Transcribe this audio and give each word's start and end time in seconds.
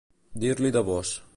Dir-li 0.43 0.73
de 0.79 0.85
vós. 0.91 1.15